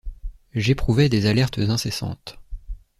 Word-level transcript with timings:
J’éprouvais 0.55 1.09
des 1.09 1.27
alertes 1.27 1.59
incessantes. 1.59 2.39